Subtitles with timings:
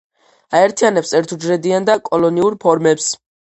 [0.59, 3.13] აერთიანებს ერთუჯრედიან და კოლონიურ ფორმებს.